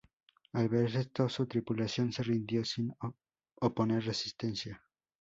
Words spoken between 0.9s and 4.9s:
esto su tripulación se rindió sin oponer resistencia.